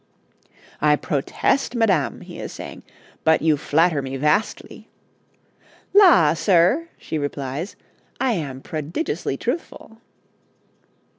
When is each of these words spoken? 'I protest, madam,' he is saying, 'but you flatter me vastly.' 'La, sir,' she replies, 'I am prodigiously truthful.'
'I 0.81 0.95
protest, 0.95 1.75
madam,' 1.75 2.21
he 2.21 2.39
is 2.39 2.51
saying, 2.51 2.81
'but 3.23 3.43
you 3.43 3.55
flatter 3.55 4.01
me 4.01 4.17
vastly.' 4.17 4.87
'La, 5.93 6.33
sir,' 6.33 6.87
she 6.97 7.19
replies, 7.19 7.75
'I 8.19 8.31
am 8.31 8.61
prodigiously 8.61 9.37
truthful.' 9.37 9.99